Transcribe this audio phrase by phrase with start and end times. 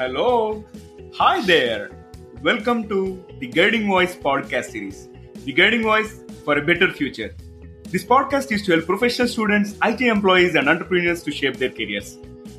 [0.00, 0.64] Hello.
[1.18, 1.90] Hi there.
[2.42, 5.10] Welcome to the Guiding Voice podcast series.
[5.44, 7.34] The Guiding Voice for a Better Future.
[7.90, 12.16] This podcast is to help professional students, IT employees, and entrepreneurs to shape their careers.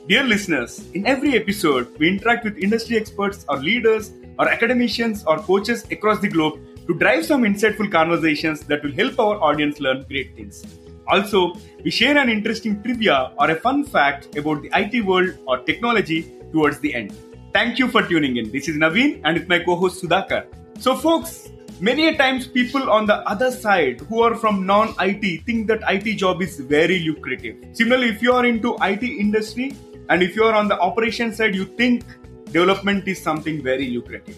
[0.08, 5.40] Dear listeners, in every episode, we interact with industry experts or leaders or academicians or
[5.40, 10.06] coaches across the globe to drive some insightful conversations that will help our audience learn
[10.08, 10.64] great things.
[11.08, 15.58] Also, we share an interesting trivia or a fun fact about the IT world or
[15.64, 17.18] technology towards the end.
[17.54, 18.50] Thank you for tuning in.
[18.50, 20.46] This is Naveen and with my co-host Sudhakar.
[20.80, 21.50] So folks,
[21.82, 26.16] many a times people on the other side who are from non-IT think that IT
[26.16, 27.58] job is very lucrative.
[27.74, 29.76] Similarly, if you are into IT industry
[30.08, 32.06] and if you are on the operation side, you think
[32.46, 34.38] development is something very lucrative.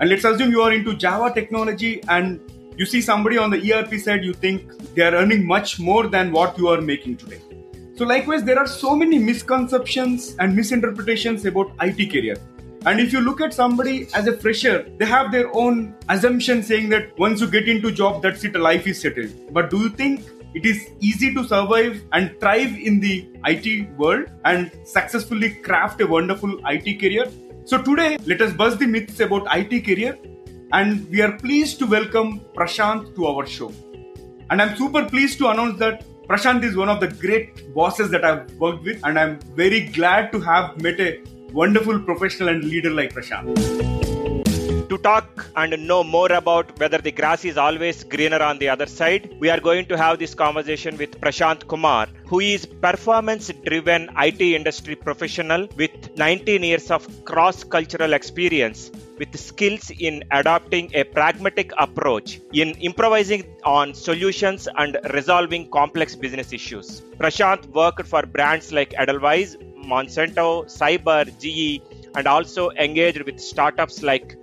[0.00, 2.40] And let's assume you are into Java technology and
[2.78, 6.32] you see somebody on the ERP side, you think they are earning much more than
[6.32, 7.42] what you are making today.
[7.98, 12.36] So likewise, there are so many misconceptions and misinterpretations about IT career.
[12.86, 16.90] And if you look at somebody as a fresher, they have their own assumption saying
[16.90, 19.32] that once you get into job, that's it, life is settled.
[19.52, 24.26] But do you think it is easy to survive and thrive in the IT world
[24.44, 27.26] and successfully craft a wonderful IT career?
[27.64, 30.16] So today, let us bust the myths about IT career
[30.70, 33.72] and we are pleased to welcome Prashant to our show.
[34.50, 38.22] And I'm super pleased to announce that Prashant is one of the great bosses that
[38.22, 41.22] I've worked with, and I'm very glad to have met a
[41.54, 43.97] wonderful professional and leader like Prashant.
[44.88, 48.86] To talk and know more about whether the grass is always greener on the other
[48.86, 54.08] side, we are going to have this conversation with Prashant Kumar, who is performance driven
[54.16, 61.04] IT industry professional with 19 years of cross cultural experience with skills in adopting a
[61.04, 67.02] pragmatic approach in improvising on solutions and resolving complex business issues.
[67.18, 71.82] Prashant worked for brands like Edelweiss, Monsanto, Ciber, GE,
[72.16, 74.36] and also engaged with startups like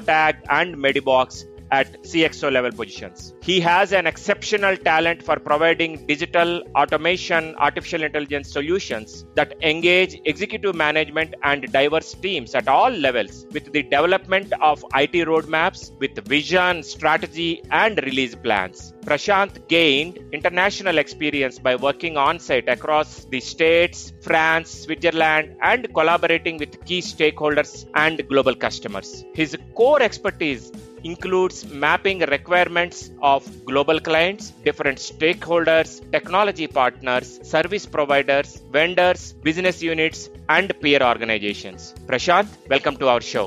[0.00, 3.34] Tag, and Medibox at CXO level positions.
[3.42, 10.74] He has an exceptional talent for providing digital automation, artificial intelligence solutions that engage executive
[10.74, 16.82] management and diverse teams at all levels with the development of IT roadmaps with vision,
[16.82, 18.92] strategy, and release plans.
[19.04, 26.58] Prashant gained international experience by working on site across the states, France, Switzerland, and collaborating
[26.58, 29.24] with key stakeholders and global customers.
[29.34, 30.72] His core expertise
[31.08, 40.28] includes mapping requirements of global clients, different stakeholders, technology partners, service providers, vendors, business units,
[40.48, 41.94] and peer organizations.
[42.06, 43.46] Prashant, welcome to our show.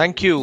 [0.00, 0.36] Thank you,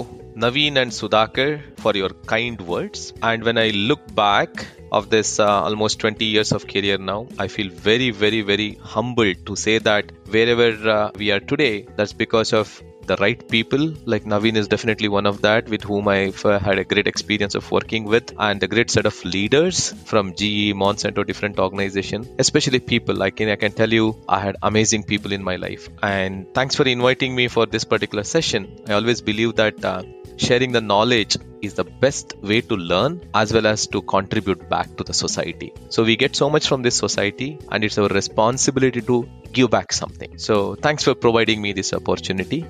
[0.43, 3.13] Naveen and Sudhakar, for your kind words.
[3.21, 7.47] And when I look back of this uh, almost 20 years of career now, I
[7.47, 12.53] feel very, very, very humbled to say that wherever uh, we are today, that's because
[12.53, 13.93] of the right people.
[14.05, 17.55] Like Naveen is definitely one of that with whom I've uh, had a great experience
[17.55, 22.79] of working with, and a great set of leaders from GE, Monsanto, different organization, especially
[22.79, 23.15] people.
[23.31, 25.89] Can I can tell you, I had amazing people in my life.
[26.01, 28.83] And thanks for inviting me for this particular session.
[28.87, 29.83] I always believe that.
[29.83, 30.03] Uh,
[30.37, 34.95] sharing the knowledge is the best way to learn as well as to contribute back
[34.97, 35.73] to the society.
[35.89, 39.93] So we get so much from this society and it's our responsibility to give back
[39.93, 40.37] something.
[40.37, 42.65] So thanks for providing me this opportunity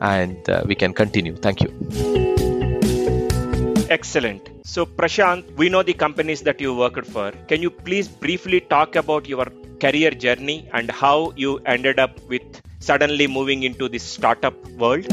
[0.00, 1.36] and uh, we can continue.
[1.36, 1.70] Thank you.
[3.90, 4.50] Excellent.
[4.64, 7.32] So, Prashant, we know the companies that you worked for.
[7.48, 9.46] Can you please briefly talk about your
[9.80, 15.06] career journey and how you ended up with suddenly moving into this startup world?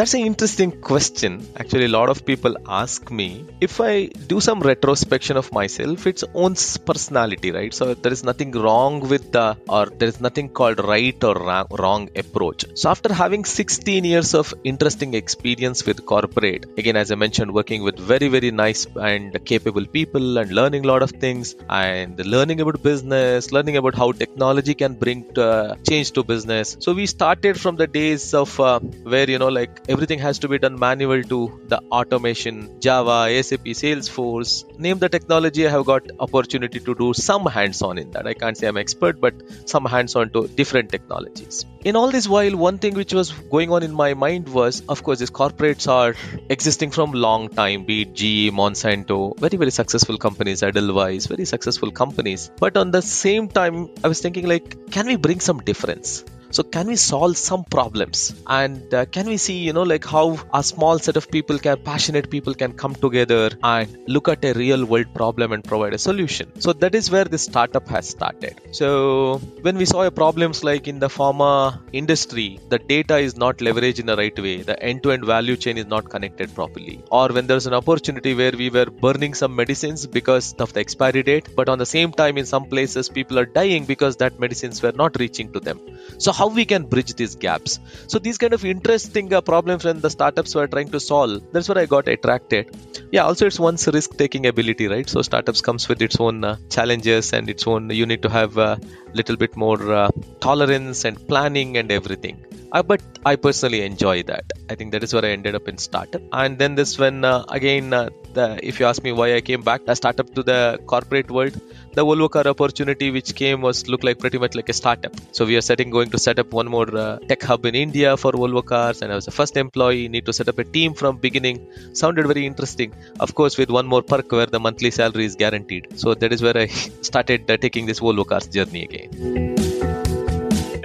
[0.00, 1.32] That's an interesting question.
[1.62, 6.24] Actually, a lot of people ask me if I do some retrospection of myself, its
[6.32, 6.54] own
[6.86, 7.74] personality, right?
[7.78, 11.34] So there is nothing wrong with the, or there is nothing called right or
[11.80, 12.64] wrong approach.
[12.76, 17.82] So after having 16 years of interesting experience with corporate, again, as I mentioned, working
[17.82, 22.62] with very, very nice and capable people and learning a lot of things and learning
[22.62, 26.78] about business, learning about how technology can bring to, uh, change to business.
[26.80, 30.48] So we started from the days of uh, where, you know, like everything has to
[30.50, 31.38] be done manual to
[31.70, 32.58] the automation.
[32.84, 33.16] Java
[33.48, 34.52] sap salesforce
[34.86, 38.28] name the technology i have got opportunity to do some hands on in that.
[38.32, 39.42] I can't say i'm expert but
[39.72, 41.66] some hands on to different technologies.
[41.84, 45.02] In all this while one thing which was going on in my mind was of
[45.02, 46.14] course these corporates are
[46.48, 51.90] existing from long time be it ge monsanto very very successful companies edelweiss very successful
[52.02, 52.50] companies.
[52.66, 56.64] But on the same time i was thinking like can we bring some difference So
[56.64, 58.34] can we solve some problems?
[58.46, 61.78] And uh, can we see, you know, like how a small set of people can,
[61.82, 65.98] passionate people can come together and look at a real world problem and provide a
[65.98, 66.60] solution.
[66.60, 68.60] So that is where this startup has started.
[68.72, 74.00] So when we saw problems like in the pharma industry, the data is not leveraged
[74.00, 77.66] in the right way, the end-to-end value chain is not connected properly, or when there's
[77.66, 81.78] an opportunity where we were burning some medicines because of the expiry date, but on
[81.78, 85.52] the same time in some places people are dying because that medicines were not reaching
[85.52, 85.80] to them.
[86.18, 87.78] So how we can bridge these gaps?
[88.06, 91.68] So these kind of interesting uh, problems when the startups were trying to solve, that's
[91.68, 92.74] where I got attracted.
[93.12, 95.08] Yeah, also it's one's risk-taking ability, right?
[95.08, 97.90] So startups comes with its own uh, challenges and its own.
[97.90, 98.80] You need to have a
[99.14, 100.10] little bit more uh,
[100.40, 102.44] tolerance and planning and everything.
[102.72, 104.44] Uh, but I personally enjoy that.
[104.68, 106.22] I think that is where I ended up in startup.
[106.32, 109.62] And then this when uh, again, uh, the, if you ask me why I came
[109.62, 111.60] back a startup to the corporate world,
[111.94, 115.14] the Volvo car opportunity which came was looked like pretty much like a startup.
[115.32, 118.16] So we are setting going to set up one more uh, tech hub in India
[118.16, 120.08] for Volvo cars, and I was the first employee.
[120.08, 121.66] Need to set up a team from beginning.
[121.92, 122.94] Sounded very interesting.
[123.18, 125.98] Of course, with one more perk where the monthly salary is guaranteed.
[125.98, 126.66] So that is where I
[127.10, 128.99] started uh, taking this Volvo cars journey again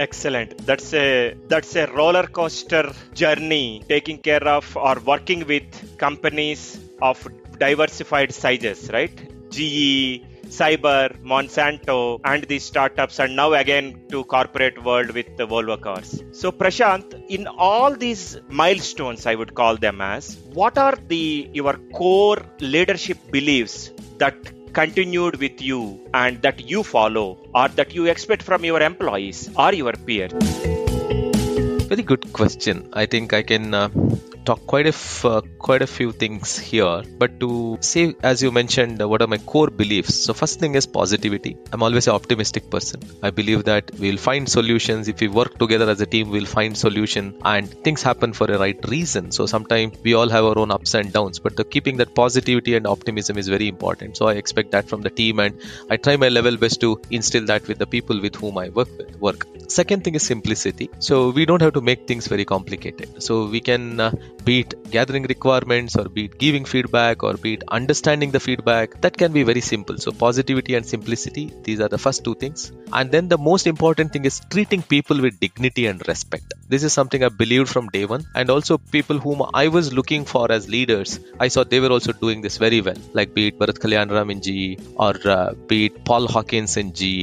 [0.05, 6.79] excellent that's a that's a roller coaster journey taking care of or working with companies
[7.01, 7.17] of
[7.65, 9.17] diversified sizes right
[9.49, 15.79] ge Ciber, Monsanto, and these startups, and now again to corporate world with the Volvo
[15.79, 16.23] cars.
[16.31, 21.73] So, Prashant, in all these milestones, I would call them as, what are the your
[21.93, 24.35] core leadership beliefs that
[24.75, 25.81] continued with you
[26.13, 30.33] and that you follow or that you expect from your employees or your peers?
[31.91, 32.89] Very good question.
[32.93, 33.89] I think I can uh,
[34.45, 37.03] talk quite a f- uh, quite a few things here.
[37.21, 40.15] But to say as you mentioned uh, what are my core beliefs?
[40.25, 41.57] So first thing is positivity.
[41.71, 43.01] I'm always an optimistic person.
[43.23, 45.07] I believe that we'll find solutions.
[45.07, 48.59] If we work together as a team we'll find solution and things happen for a
[48.59, 49.31] right reason.
[49.31, 52.75] So sometimes we all have our own ups and downs but the keeping that positivity
[52.75, 54.17] and optimism is very important.
[54.17, 55.59] So i expect that from the team and
[55.89, 58.89] i try my level best to instill that with the people with whom i work
[58.97, 59.47] with work.
[59.67, 60.89] Second thing is simplicity.
[60.99, 63.23] So we don't have to make things very complicated.
[63.23, 64.11] So we can uh,
[64.47, 68.99] be it gathering requirements or be it giving feedback or be it understanding the feedback
[69.01, 69.97] that can be very simple.
[69.97, 72.71] So positivity and simplicity these are the first two things.
[72.93, 76.53] And then the most important thing is treating people with dignity and respect.
[76.69, 78.25] This is something i believed from day one.
[78.35, 82.13] And also people whom i was looking for as leaders i saw they were also
[82.13, 83.01] doing this very well.
[83.13, 87.15] Like be it bharat kalyanram in ge or uh, be it paul hawkins in ge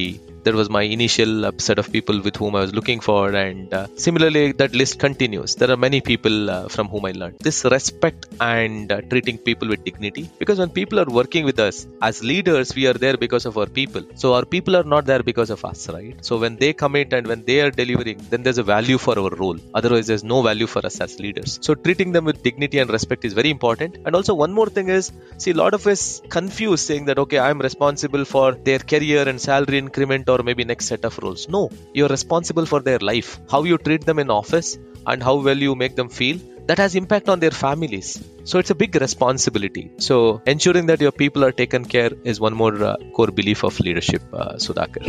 [0.45, 3.87] that was my initial set of people with whom I was looking for, and uh,
[3.97, 5.55] similarly, that list continues.
[5.57, 9.69] There are many people uh, from whom I learned this respect and uh, treating people
[9.69, 10.25] with dignity.
[10.39, 13.67] Because when people are working with us as leaders, we are there because of our
[13.67, 14.03] people.
[14.15, 16.17] So our people are not there because of us, right?
[16.29, 19.31] So when they commit and when they are delivering, then there's a value for our
[19.31, 19.59] role.
[19.75, 21.59] Otherwise, there's no value for us as leaders.
[21.63, 23.99] So treating them with dignity and respect is very important.
[24.05, 27.39] And also, one more thing is, see, a lot of us confuse saying that okay,
[27.39, 31.49] I'm responsible for their career and salary increment or maybe next set of roles.
[31.57, 31.63] No,
[31.95, 33.31] you're responsible for their life.
[33.53, 36.95] How you treat them in office and how well you make them feel that has
[36.95, 38.09] impact on their families
[38.45, 42.55] so it's a big responsibility so ensuring that your people are taken care is one
[42.55, 45.05] more uh, core belief of leadership uh, sudhakar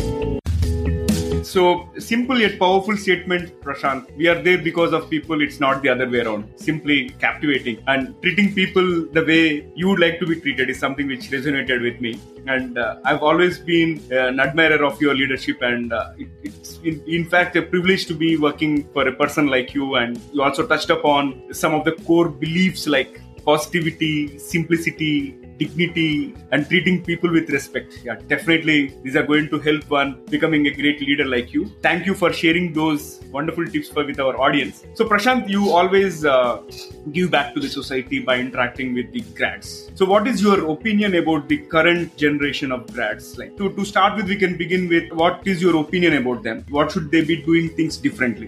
[1.53, 4.11] so, simple yet powerful statement, Prashant.
[4.17, 6.51] We are there because of people, it's not the other way around.
[6.55, 11.05] Simply captivating and treating people the way you would like to be treated is something
[11.05, 12.19] which resonated with me.
[12.47, 17.03] And uh, I've always been an admirer of your leadership, and uh, it, it's in,
[17.05, 19.93] in fact a privilege to be working for a person like you.
[19.93, 26.67] And you also touched upon some of the core beliefs like positivity, simplicity, dignity and
[26.67, 27.99] treating people with respect.
[28.03, 31.71] Yeah, definitely these are going to help one becoming a great leader like you.
[31.81, 34.83] Thank you for sharing those wonderful tips for, with our audience.
[34.93, 36.61] So Prashant, you always uh,
[37.11, 39.91] give back to the society by interacting with the grads.
[39.95, 43.37] So what is your opinion about the current generation of grads?
[43.37, 46.65] Like to, to start with, we can begin with what is your opinion about them?
[46.69, 48.47] What should they be doing things differently?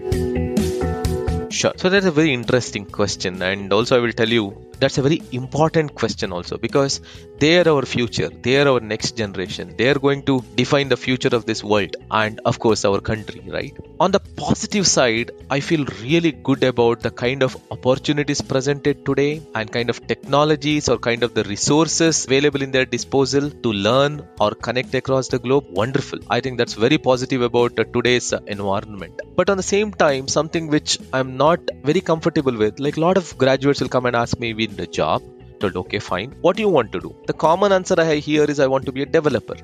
[1.50, 1.72] Sure.
[1.76, 5.20] So that's a very interesting question, and also I will tell you that's a very
[5.32, 7.00] important question also because
[7.38, 10.96] they are our future they are our next generation they are going to define the
[10.96, 13.76] future of this world and of course our country right?
[14.00, 19.42] On the positive side i feel really good about the kind of opportunities presented today
[19.54, 24.22] and kind of technologies or kind of the resources available in their disposal to learn
[24.40, 25.64] or connect across the globe.
[25.70, 26.18] Wonderful.
[26.28, 29.20] I think that's very positive about today's environment.
[29.36, 33.16] But on the same time something which i'm not very comfortable with like a lot
[33.20, 35.22] of graduates will come and ask me the job
[35.60, 36.32] told okay fine.
[36.40, 37.14] What do you want to do?
[37.26, 39.56] The common answer i hear is i want to be a developer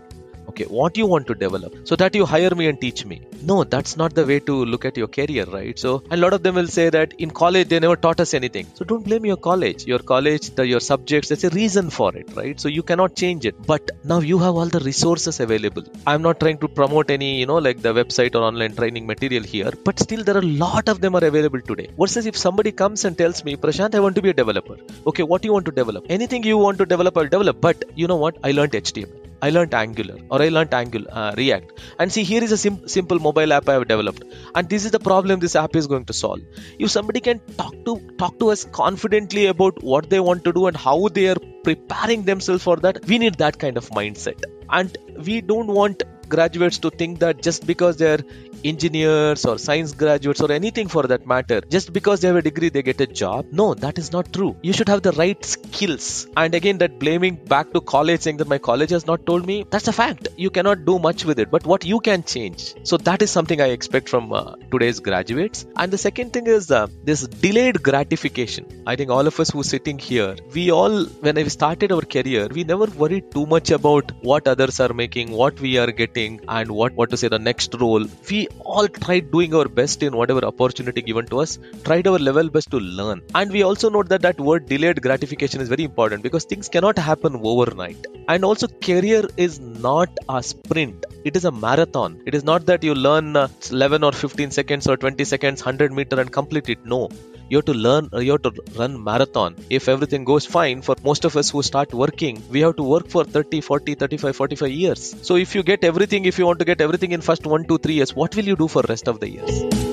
[0.52, 3.16] okay what you want to develop so that you hire me and teach me.
[3.50, 5.78] No that's not the way to look at your career right?
[5.84, 8.66] So a lot of them will say that in college they never taught us anything.
[8.78, 9.86] So don't blame your college.
[9.92, 12.60] Your college the, your subjects there's a reason for it right?
[12.64, 13.56] So you cannot change it.
[13.72, 15.84] But now you have all the resources available.
[16.06, 19.44] I'm not trying to promote any you know like the website or online training material
[19.54, 21.88] here but still there are a lot of them are available today.
[21.98, 24.78] Versus if somebody comes and tells me prashant i want to be a developer.
[25.06, 26.06] Okay what do you want to develop?
[26.18, 27.60] Anything you want to develop i'll develop.
[27.60, 28.36] But you know what?
[28.44, 31.72] I learned html I learned Angular or I learned Angular uh, React.
[31.98, 34.92] And see, here is a sim- simple mobile app I have developed, and this is
[34.96, 36.40] the problem this app is going to solve.
[36.78, 40.66] If somebody can talk to talk to us confidently about what they want to do
[40.68, 44.44] and how they are preparing themselves for that, we need that kind of mindset.
[44.70, 44.96] And
[45.26, 48.24] we don't want graduates to think that just because they're
[48.64, 52.68] engineers or science graduates or anything for that matter, just because they have a degree,
[52.68, 53.46] they get a job.
[53.50, 54.56] No, that is not true.
[54.62, 56.26] You should have the right skills.
[56.36, 59.64] And again, that blaming back to college, saying that my college has not told me,
[59.70, 60.28] that's a fact.
[60.36, 62.74] You cannot do much with it, but what you can change.
[62.84, 65.66] So that is something I expect from uh, today's graduates.
[65.76, 68.82] And the second thing is uh, this delayed gratification.
[68.86, 72.02] I think all of us who are sitting here, we all, when I started our
[72.02, 76.40] career, we never worried too much about what others are making, what we are getting,
[76.48, 78.04] and what, what to say, the next role.
[78.30, 82.48] We all tried doing our best in whatever opportunity given to us, tried our level
[82.48, 83.22] best to learn.
[83.34, 86.98] And we also note that that word delayed gratification is very important because things cannot
[86.98, 88.06] happen overnight.
[88.28, 92.22] And also, career is not a sprint, it is a marathon.
[92.26, 95.92] It is not that you learn uh, 11 or 15 seconds or 20 seconds, 100
[95.92, 96.84] meter and complete it.
[96.84, 97.08] No,
[97.48, 99.56] you have to learn uh, you have to run marathon.
[99.70, 103.08] If everything goes fine for most of us who start working we have to work
[103.08, 105.14] for 30 40 35 45 years.
[105.22, 107.78] So if you get everything if you want to get everything in first 1 2
[107.78, 109.91] 3 years what will you do for rest of the years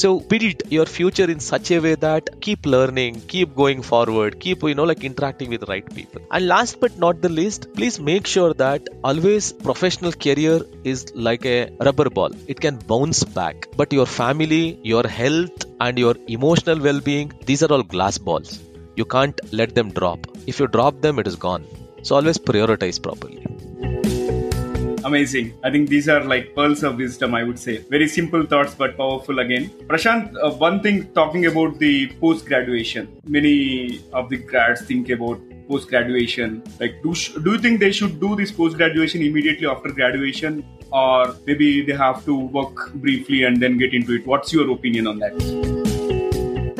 [0.00, 4.62] so build your future in such a way that keep learning keep going forward keep
[4.62, 6.22] you know like interacting with the right people.
[6.30, 11.44] And last but not the least please make sure that always professional career is like
[11.44, 12.30] a rubber ball.
[12.46, 13.68] It can bounce back.
[13.76, 18.60] But your family your health and your emotional well-being these are all glass balls.
[18.96, 20.26] You can't let them drop.
[20.46, 21.66] If you drop them it is gone.
[22.02, 23.44] So always prioritize properly
[25.04, 25.54] amazing.
[25.62, 27.78] I think these are like pearls of wisdom i would say.
[27.78, 29.70] Very simple thoughts but powerful again.
[29.86, 35.40] Prashant uh, one thing talking about the post graduation many of the grads think about
[35.68, 39.66] post graduation like do, sh- do you think they should do this post graduation immediately
[39.66, 40.64] after graduation?
[40.92, 44.26] Or maybe they have to work briefly and then get into it?
[44.26, 45.81] What's your opinion on that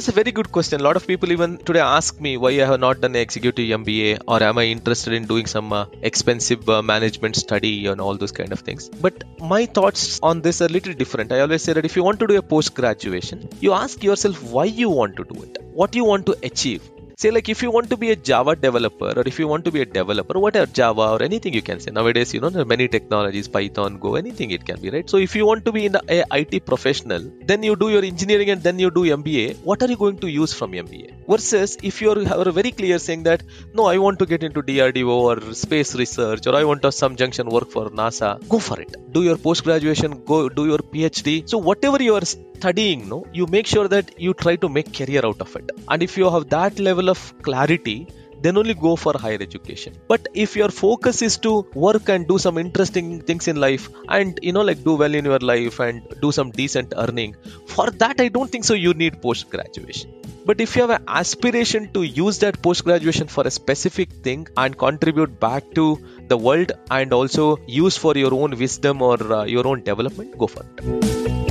[0.03, 0.81] that's a very good question.
[0.81, 4.23] A lot of people even today ask me why I have not done executive MBA
[4.27, 8.33] or am I interested in doing some uh, expensive uh, management study and all those
[8.33, 8.89] kind of things.
[8.89, 11.31] But my thoughts on this are little different.
[11.31, 14.43] I always say that if you want to do a post graduation, you ask yourself
[14.43, 16.83] why you want to do it, what you want to achieve
[17.17, 19.71] say like if you want to be a java developer or if you want to
[19.71, 21.91] be a developer whatever java or anything you can say.
[21.91, 25.09] Nowadays you know there are many technologies python go anything it can be right?
[25.09, 28.51] So if you want to be in the it professional then you do your engineering
[28.51, 32.01] and then you do mba what are you going to use from mba versus if
[32.03, 33.43] you are very clear saying that
[33.75, 37.17] no i want to get into drdo or space research or i want to some
[37.23, 38.95] junction work for nasa go for it.
[39.13, 43.45] Do your post graduation go do your phd so whatever you are studying no you
[43.55, 45.71] make sure that you try to make career out of it.
[45.89, 47.12] And if you have that level of
[47.43, 48.09] clarity
[48.43, 49.95] then only go for higher education.
[50.09, 54.39] But if your focus is to work and do some interesting things in life and
[54.43, 58.21] you know like do well in your life and do some decent earning for that
[58.21, 60.13] i don't think so you need post graduation
[60.45, 64.49] but if you have an aspiration to use that post graduation for a specific thing
[64.57, 65.87] and contribute back to
[66.29, 70.47] the world and also use for your own wisdom or uh, your own development go
[70.47, 71.42] for it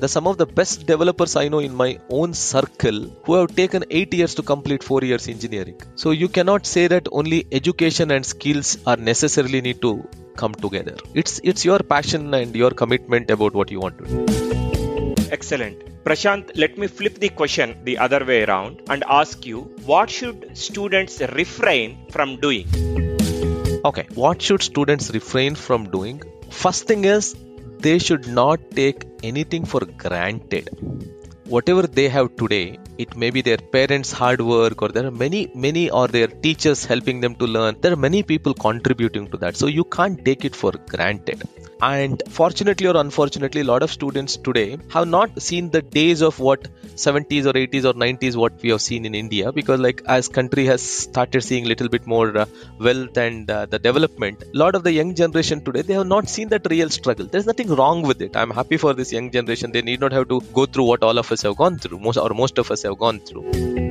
[0.00, 3.84] the some of the best developers I know in my own circle who have taken
[3.90, 5.78] 8 years to complete 4 years engineering.
[5.94, 9.92] So you cannot say that only education and skills are necessarily need to
[10.36, 10.96] come together.
[11.22, 14.40] It's it's your passion and your commitment about what you want to do.
[15.38, 15.78] Excellent.
[16.04, 19.60] Prashant, let me flip the question the other way around and ask you
[19.92, 22.66] what should students refrain from doing?
[23.84, 26.22] Okay, what should students refrain from doing?
[26.50, 27.34] First thing is
[27.86, 30.68] they should not take anything for granted.
[31.54, 35.50] Whatever they have today, it may be their parents' hard work, or there are many,
[35.54, 37.76] many, or their teachers helping them to learn.
[37.80, 39.56] There are many people contributing to that.
[39.56, 41.42] So you can't take it for granted.
[41.82, 46.38] And fortunately or unfortunately, a lot of students today have not seen the days of
[46.38, 50.28] what 70s or 80s or 90s what we have seen in India because like as
[50.28, 52.46] country has started seeing little bit more uh,
[52.78, 56.28] wealth and uh, the development, a lot of the young generation today they have not
[56.28, 57.26] seen that real struggle.
[57.26, 58.36] There's nothing wrong with it.
[58.36, 59.72] I'm happy for this young generation.
[59.72, 62.18] They need not have to go through what all of us have gone through, most
[62.18, 63.89] or most of us have gone through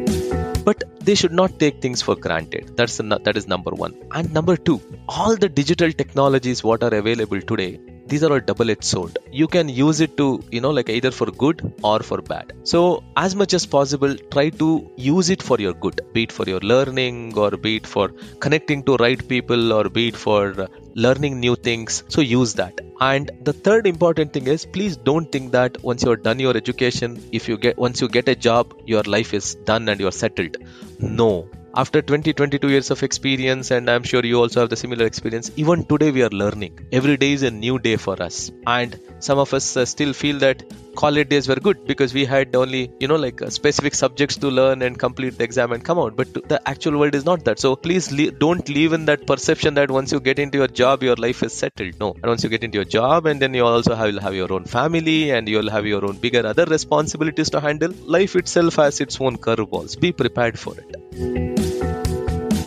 [0.64, 2.76] but they should not take things for granted.
[2.76, 7.42] That's that is number 1 and number 2 all the digital technologies what are available
[7.42, 9.18] today these are all double-edged sword.
[9.32, 12.54] You can use it to you know like either for good or for bad.
[12.64, 16.02] So as much as possible try to use it for your good.
[16.14, 20.08] Be it for your learning or be it for connecting to right people or be
[20.10, 22.04] it for uh, learning new things.
[22.10, 22.82] So use that.
[23.00, 27.24] And the third important thing is please don't think that once you're done your education
[27.32, 30.58] if you get once you get a job your life is done and you're settled.
[31.00, 35.06] No after 20 22 years of experience and i'm sure you also have the similar
[35.06, 36.88] experience even today we are learning.
[36.92, 38.52] Every day is a new day for us.
[38.66, 40.64] And some of us uh, still feel that
[41.02, 44.50] college days were good because we had only you know like uh, specific subjects to
[44.60, 46.16] learn and complete the exam and come out.
[46.16, 47.60] But the actual world is not that.
[47.60, 51.04] So please le- don't live in that perception that once you get into your job
[51.10, 52.00] your life is settled.
[52.00, 52.12] No.
[52.14, 54.66] And once you get into your job and then you also have, have your own
[54.66, 59.22] family and you'll have your own bigger other responsibilities to handle life itself has its
[59.22, 60.00] own curveballs.
[60.00, 61.69] Be prepared for it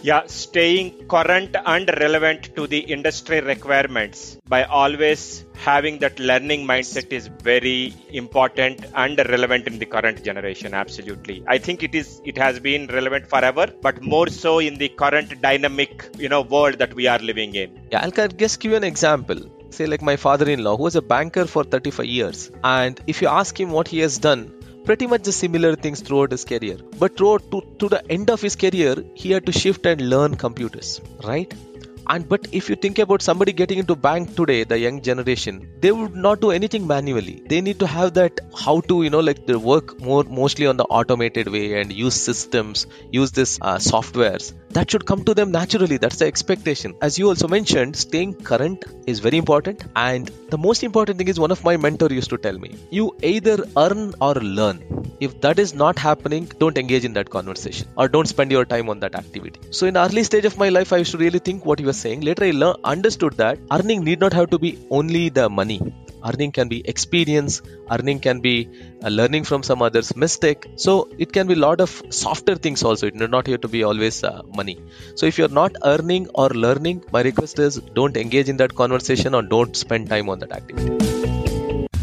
[0.02, 7.12] yeah, staying current and relevant to the industry requirements by always having that learning mindset
[7.12, 11.44] is very important and relevant in the current generation absolutely.
[11.46, 15.40] I think it is it has been relevant forever but more so in the current
[15.40, 17.78] dynamic you know world that we are living in.
[17.92, 19.40] Yeah i'll just give you an example.
[19.70, 23.58] Say like my father-in-law who was a banker for 35 years and if you ask
[23.58, 24.52] him what he has done
[24.84, 26.78] pretty much the similar things throughout his career.
[26.98, 30.36] But throughout to, to the end of his career, he had to shift and learn
[30.36, 31.52] computers, right?
[32.08, 35.92] And but if you think about somebody getting into bank today the young generation they
[35.92, 37.42] would not do anything manually.
[37.48, 40.76] They need to have that how to you know like the work more mostly on
[40.76, 44.52] the automated way and use systems use this uh, softwares.
[44.70, 45.98] That should come to them naturally.
[45.98, 46.94] That's the expectation.
[47.02, 49.84] As you also mentioned staying current is very important.
[49.94, 53.16] And the most important thing is one of my mentor used to tell me you
[53.22, 54.82] either earn or learn.
[55.20, 58.88] If that is not happening don't engage in that conversation or don't spend your time
[58.88, 59.60] on that activity.
[59.70, 62.00] So in early stage of my life i used to really think what you were
[62.02, 65.80] saying later i learned understood that earning need not have to be only the money.
[66.28, 67.54] Earning can be experience
[67.94, 68.54] earning can be
[69.04, 70.66] uh, learning from some others mistake.
[70.76, 73.08] So it can be a lot of softer things also.
[73.08, 74.78] It need not have to be always uh, money.
[75.16, 79.34] So if you're not earning or learning my request is don't engage in that conversation
[79.34, 80.90] or don't spend time on that activity.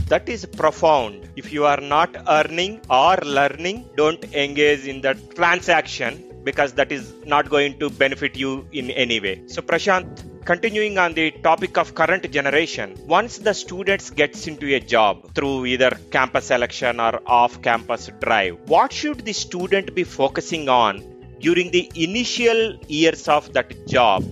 [0.07, 1.29] That is profound.
[1.35, 7.13] If you are not earning or learning don't engage in that transaction because that is
[7.25, 9.43] not going to benefit you in any way.
[9.47, 14.79] So Prashant, continuing on the topic of current generation, once the students gets into a
[14.79, 20.69] job through either campus selection or off campus drive, what should the student be focusing
[20.69, 21.03] on
[21.39, 24.23] during the initial years of that job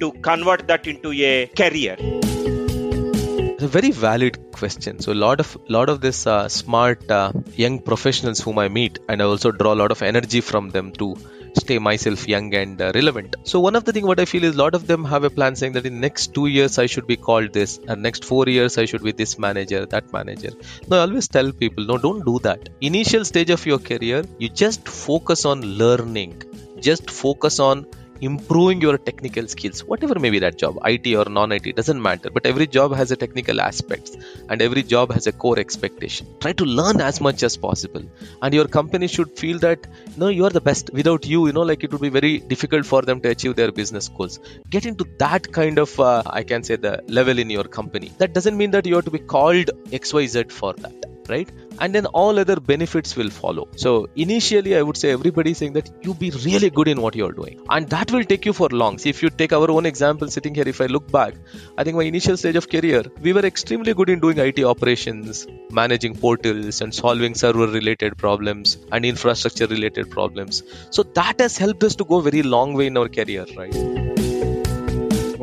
[0.00, 1.96] to convert that into a career?
[1.98, 5.00] It's a very valid question.
[5.00, 8.98] So a lot of lot of this uh, smart uh, young professionals whom I meet,
[9.08, 11.16] and I also draw a lot of energy from them to
[11.56, 13.36] stay myself young and uh, relevant.
[13.44, 15.30] So one of the thing what I feel is a lot of them have a
[15.30, 18.46] plan saying that in next two years I should be called this, and next four
[18.48, 20.50] years I should be this manager, that manager.
[20.88, 22.68] No, I always tell people, no, don't do that.
[22.80, 26.42] Initial stage of your career, you just focus on learning.
[26.80, 27.86] Just focus on
[28.20, 32.30] improving your technical skills whatever may be that job it or non-it doesn't matter.
[32.30, 34.16] But every job has a technical aspects
[34.48, 36.26] and every job has a core expectation.
[36.40, 38.02] Try to learn as much as possible.
[38.42, 40.90] And your company should feel that no you are the best.
[40.92, 43.72] Without you you know like it would be very difficult for them to achieve their
[43.72, 44.38] business goals.
[44.70, 48.12] Get into that kind of uh, i can say the level in your company.
[48.18, 51.50] That doesn't mean that you have to be called xyz for that right?
[51.80, 53.68] And then all other benefits will follow.
[53.76, 57.32] So initially i would say everybody saying that you be really good in what you're
[57.32, 57.60] doing.
[57.68, 58.98] And that will take you for long.
[58.98, 61.34] See if you take our own example sitting here if i look back
[61.78, 65.46] i think my initial stage of career we were extremely good in doing it operations
[65.70, 70.62] managing portals and solving server related problems and infrastructure related problems.
[70.90, 74.15] So that has helped us to go very long way in our career right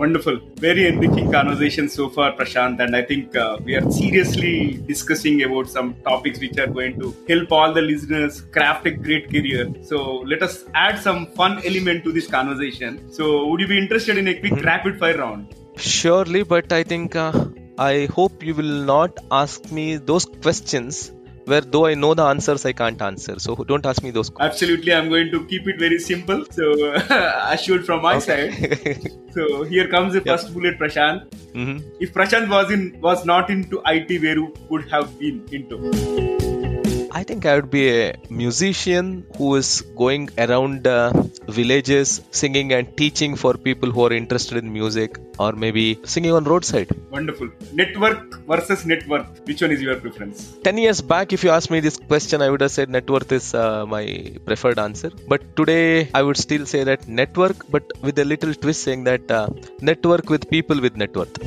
[0.03, 0.37] Wonderful.
[0.55, 2.81] Very enriching conversation so far, Prashant.
[2.83, 7.15] And I think uh, we are seriously discussing about some topics which are going to
[7.29, 9.73] help all the listeners craft a great career.
[9.81, 9.97] So
[10.31, 13.13] let us add some fun element to this conversation.
[13.13, 14.65] So, would you be interested in a quick mm-hmm.
[14.65, 15.55] rapid fire round?
[15.77, 17.31] Surely, but I think uh,
[17.77, 21.13] I hope you will not ask me those questions
[21.45, 23.39] where though I know the answers, I can't answer.
[23.39, 24.53] So don't ask me those questions.
[24.53, 26.45] Absolutely, I'm going to keep it very simple.
[26.51, 26.93] So
[27.56, 28.51] assured from my okay.
[28.51, 29.12] side.
[29.32, 30.39] so here comes the yep.
[30.39, 31.29] first bullet, Prashant.
[31.53, 31.88] Mm-hmm.
[31.99, 36.52] If Prashant was in was not into IT, where would have been into?
[37.19, 39.69] I think I would be a musician who is
[40.02, 41.12] going around uh,
[41.58, 46.43] villages singing and teaching for people who are interested in music or maybe singing on
[46.43, 46.89] roadside.
[47.12, 47.49] Wonderful.
[47.71, 49.28] Network versus net worth.
[49.45, 50.58] Which one is your preference?
[50.63, 53.32] 10 years back, if you asked me this question, I would have said net worth
[53.32, 55.12] is uh, my preferred answer.
[55.28, 59.30] But today, I would still say that network, but with a little twist saying that
[59.30, 59.49] uh,
[59.82, 61.38] network with people with net worth.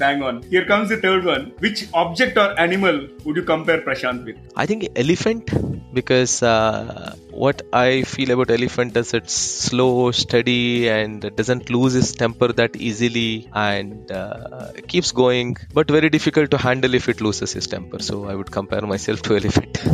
[0.00, 0.42] Bang on.
[0.52, 1.52] Here comes the third one.
[1.58, 4.36] Which object or animal would you compare Prashant with?
[4.56, 5.50] I think elephant
[5.92, 12.12] because uh, what I feel about elephant is it's slow, steady, and doesn't lose its
[12.12, 17.54] temper that easily, and uh, keeps going, but very difficult to handle if it loses
[17.54, 17.98] its temper.
[17.98, 19.84] So I would compare myself to elephant.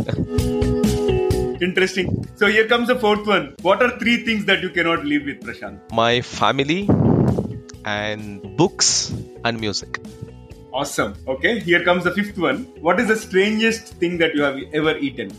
[1.61, 2.25] Interesting.
[2.35, 3.55] So here comes the fourth one.
[3.61, 5.91] What are three things that you cannot live with, Prashant?
[5.91, 6.87] My family
[7.87, 9.13] and books
[9.45, 9.99] and music.
[10.73, 11.13] Awesome.
[11.27, 12.65] Okay, here comes the fifth one.
[12.81, 15.31] What is the strangest thing that you have ever eaten?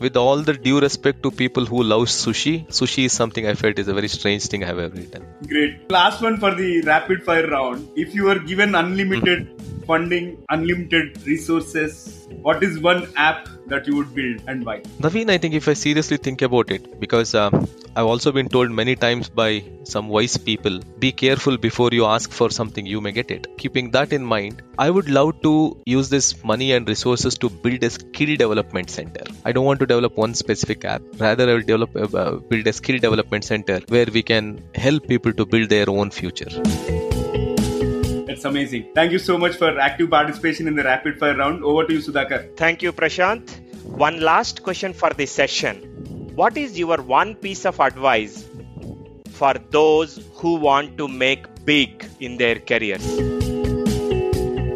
[0.00, 3.78] With all the due respect to people who love sushi, sushi is something I felt
[3.78, 5.26] is a very strange thing I have ever eaten.
[5.46, 5.90] Great.
[5.90, 7.88] Last one for the rapid fire round.
[7.96, 9.48] If you were given unlimited
[9.86, 14.80] funding, unlimited resources, what is one app that you would build and why?
[15.00, 17.50] Naveen, I think if I seriously think about it, because uh,
[17.96, 22.32] I've also been told many times by some wise people be careful before you ask
[22.32, 23.46] for something, you may get it.
[23.56, 27.84] Keeping that in mind, I would love to use this money and resources to build
[27.84, 29.24] a skill development center.
[29.44, 32.72] I don't want to develop one specific app, rather, I will develop, uh, build a
[32.72, 36.50] skill development center where we can help people to build their own future.
[38.26, 38.88] That's amazing.
[38.94, 41.64] Thank you so much for active participation in the rapid fire round.
[41.64, 42.56] Over to you, Sudhakar.
[42.56, 43.48] Thank you, Prashant.
[43.84, 45.82] One last question for this session.
[46.34, 48.44] What is your one piece of advice
[49.30, 53.06] for those who want to make big in their careers?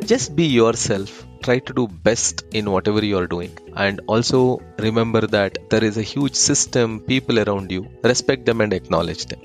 [0.06, 1.26] Just be yourself.
[1.48, 3.52] Try to do best in whatever you are doing.
[3.74, 7.88] And also remember that there is a huge system, people around you.
[8.02, 9.40] Respect them and acknowledge them.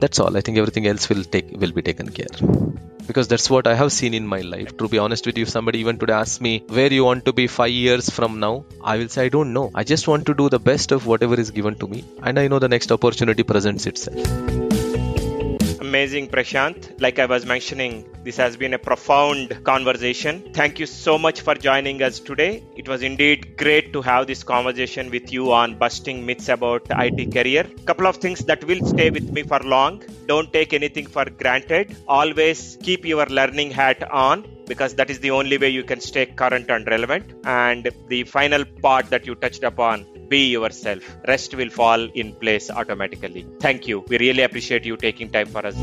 [0.00, 0.36] That's all.
[0.36, 2.34] I think everything else will take will be taken care
[3.06, 4.76] because that's what I have seen in my life.
[4.82, 7.46] To be honest with you, somebody even today asks me where you want to be
[7.46, 9.70] five years from now, I will say I don't know.
[9.74, 12.48] I just want to do the best of whatever is given to me, and I
[12.48, 14.73] know the next opportunity presents itself
[16.04, 17.00] amazing, Prashant.
[17.00, 20.50] Like I was mentioning, this has been a profound conversation.
[20.52, 22.62] Thank you so much for joining us today.
[22.76, 27.26] It was indeed great to have this conversation with you on busting myths about IT
[27.32, 27.64] career.
[27.86, 30.02] Couple of things that will stay with me for long.
[30.26, 31.96] Don't take anything for granted.
[32.06, 36.26] Always keep your learning hat on because that is the only way you can stay
[36.26, 37.32] current and relevant.
[37.44, 41.02] And the final part that you touched upon be yourself.
[41.32, 43.44] Rest will fall in place automatically.
[43.66, 44.04] Thank you.
[44.08, 45.76] We really appreciate you taking time for us.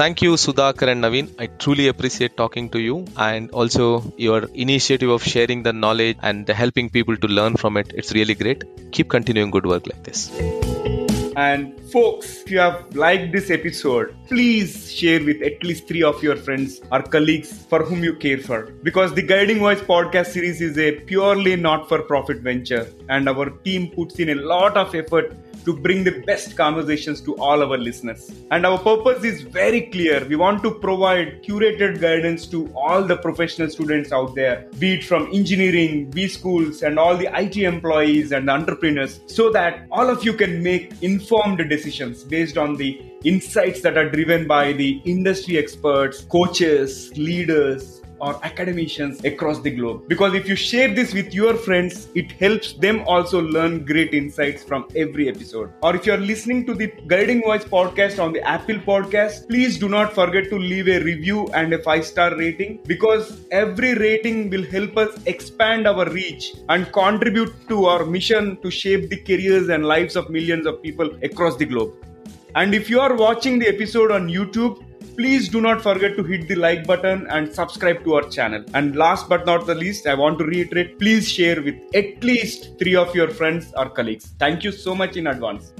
[0.00, 1.28] Thank you, Sudhakar and Naveen.
[1.42, 3.86] I truly appreciate talking to you and also
[4.26, 7.94] your initiative of sharing the knowledge and helping people to learn from it.
[8.02, 8.64] It's really great.
[8.92, 10.20] Keep continuing good work like this.
[11.36, 16.22] And folks, if you have liked this episode, please share with at least three of
[16.22, 18.72] your friends or colleagues for whom you care for.
[18.82, 23.50] Because the Guiding Voice podcast series is a purely not for profit venture, and our
[23.50, 27.76] team puts in a lot of effort to bring the best conversations to all our
[27.76, 28.30] listeners.
[28.50, 30.24] And our purpose is very clear.
[30.24, 35.04] We want to provide curated guidance to all the professional students out there, be it
[35.04, 40.24] from engineering, B schools, and all the IT employees and entrepreneurs, so that all of
[40.24, 45.58] you can make informed decisions based on the insights that are driven by the industry
[45.58, 50.08] experts, coaches, leaders, or academicians across the globe.
[50.08, 54.62] Because if you share this with your friends, it helps them also learn great insights
[54.62, 55.72] from every episode.
[55.82, 59.88] Or if you're listening to the Guiding Voice podcast on the Apple podcast, please do
[59.88, 64.64] not forget to leave a review and a five star rating because every rating will
[64.64, 69.84] help us expand our reach and contribute to our mission to shape the careers and
[69.84, 71.92] lives of millions of people across the globe.
[72.54, 74.82] And if you are watching the episode on YouTube,
[75.16, 78.62] Please do not forget to hit the like button and subscribe to our channel.
[78.74, 82.78] And last but not the least, I want to reiterate please share with at least
[82.78, 84.34] three of your friends or colleagues.
[84.38, 85.72] Thank you so much in advance.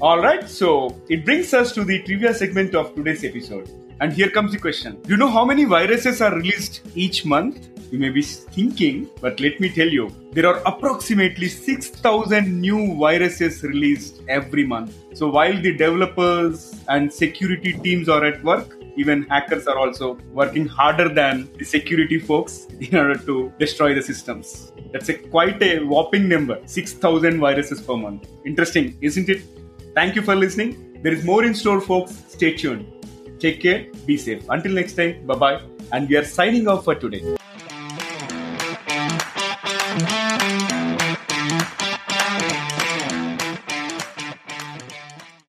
[0.00, 3.68] Alright, so it brings us to the trivia segment of today's episode.
[4.00, 7.68] And here comes the question Do you know how many viruses are released each month?
[7.92, 13.62] You may be thinking, but let me tell you, there are approximately 6,000 new viruses
[13.62, 14.94] released every month.
[15.14, 20.66] So while the developers and security teams are at work, even hackers are also working
[20.66, 24.72] harder than the security folks in order to destroy the systems.
[24.92, 28.28] That's a quite a whopping number 6,000 viruses per month.
[28.44, 29.42] Interesting, isn't it?
[29.94, 31.00] Thank you for listening.
[31.02, 32.22] There is more in store, folks.
[32.28, 32.86] Stay tuned.
[33.38, 34.44] Take care, be safe.
[34.48, 35.60] Until next time, bye bye.
[35.92, 37.36] And we are signing off for today.